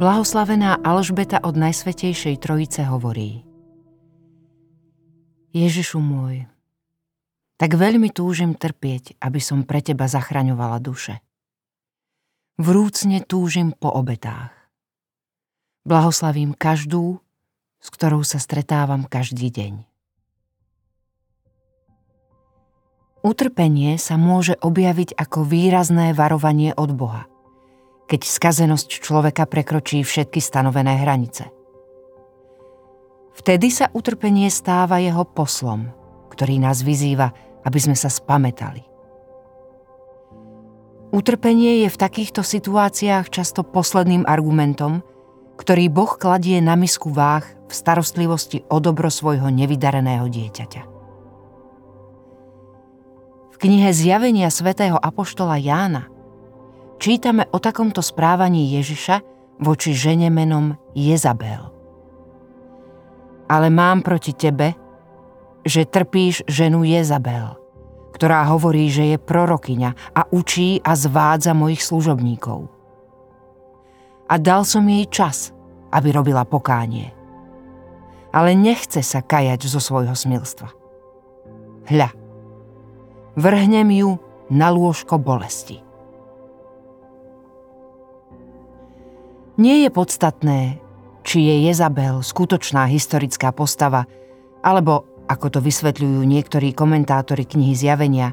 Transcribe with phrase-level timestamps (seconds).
[0.00, 3.44] Blahoslavená Alžbeta od Najsvetejšej Trojice hovorí
[5.52, 6.48] Ježišu môj,
[7.60, 11.20] tak veľmi túžim trpieť, aby som pre teba zachraňovala duše.
[12.56, 14.56] Vrúcne túžim po obetách.
[15.84, 17.20] Blahoslavím každú,
[17.84, 19.84] s ktorou sa stretávam každý deň.
[23.20, 27.28] Utrpenie sa môže objaviť ako výrazné varovanie od Boha–
[28.10, 31.46] keď skazenosť človeka prekročí všetky stanovené hranice.
[33.38, 35.86] Vtedy sa utrpenie stáva jeho poslom,
[36.34, 37.30] ktorý nás vyzýva,
[37.62, 38.82] aby sme sa spametali.
[41.14, 45.06] Utrpenie je v takýchto situáciách často posledným argumentom,
[45.54, 50.82] ktorý Boh kladie na misku váh v starostlivosti o dobro svojho nevydareného dieťaťa.
[53.50, 56.19] V knihe Zjavenia svätého Apoštola Jána
[57.00, 59.24] čítame o takomto správaní Ježiša
[59.64, 61.72] voči žene menom Jezabel.
[63.48, 64.76] Ale mám proti tebe,
[65.64, 67.56] že trpíš ženu Jezabel,
[68.12, 72.68] ktorá hovorí, že je prorokyňa a učí a zvádza mojich služobníkov.
[74.30, 75.50] A dal som jej čas,
[75.90, 77.10] aby robila pokánie.
[78.30, 80.70] Ale nechce sa kajať zo svojho smilstva.
[81.90, 82.14] Hľa,
[83.34, 84.10] vrhnem ju
[84.46, 85.89] na lôžko bolesti.
[89.60, 90.80] Nie je podstatné,
[91.20, 94.08] či je Jezabel skutočná historická postava,
[94.64, 98.32] alebo, ako to vysvetľujú niektorí komentátori knihy Zjavenia,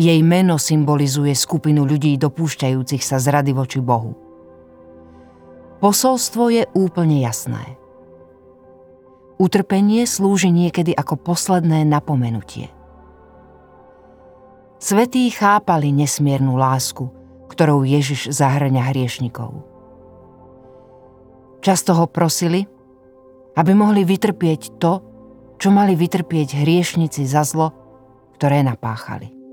[0.00, 4.16] jej meno symbolizuje skupinu ľudí dopúšťajúcich sa zrady voči Bohu.
[5.84, 7.76] Posolstvo je úplne jasné.
[9.36, 12.72] Utrpenie slúži niekedy ako posledné napomenutie.
[14.80, 17.12] Svetí chápali nesmiernu lásku,
[17.52, 19.73] ktorou Ježiš zahrňa hriešnikov.
[21.64, 22.60] Často ho prosili,
[23.56, 24.92] aby mohli vytrpieť to,
[25.56, 27.72] čo mali vytrpieť hriešnici za zlo,
[28.36, 29.43] ktoré napáchali.